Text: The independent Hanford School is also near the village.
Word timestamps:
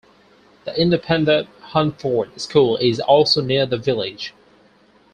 The 0.65 0.75
independent 0.81 1.47
Hanford 1.73 2.41
School 2.41 2.75
is 2.77 2.99
also 2.99 3.39
near 3.39 3.67
the 3.67 3.77
village. 3.77 4.33